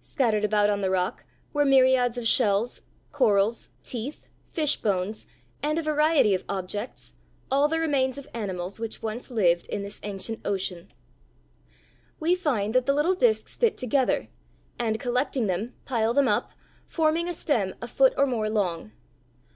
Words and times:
Scattered 0.00 0.42
about 0.42 0.70
on 0.70 0.80
the 0.80 0.88
rock 0.88 1.26
were 1.52 1.66
myriads 1.66 2.16
of 2.16 2.26
shells, 2.26 2.80
corals, 3.12 3.68
teeth, 3.82 4.30
fish 4.50 4.76
bones, 4.80 5.26
and 5.62 5.78
a 5.78 5.82
variety 5.82 6.32
of 6.34 6.46
objects, 6.48 7.12
all 7.50 7.68
the 7.68 7.78
remains 7.78 8.16
of 8.16 8.26
animals 8.32 8.80
which 8.80 9.02
once 9.02 9.30
lived 9.30 9.66
in 9.66 9.82
this 9.82 10.00
ancient 10.02 10.40
ocean. 10.46 10.90
We 12.18 12.34
find 12.34 12.74
that 12.74 12.86
the 12.86 12.94
little 12.94 13.14
disks 13.14 13.54
fit 13.54 13.76
together, 13.76 14.28
and 14.78 14.98
collecting 14.98 15.46
them, 15.46 15.74
pile 15.84 16.14
them 16.14 16.26
up, 16.26 16.52
forming 16.86 17.28
a 17.28 17.34
stem 17.34 17.74
a 17.82 17.86
foot 17.86 18.14
or 18.16 18.24
more 18.24 18.48
long. 18.48 18.92